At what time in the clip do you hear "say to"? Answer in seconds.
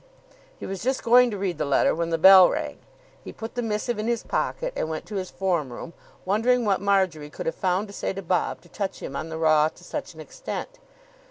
7.93-8.23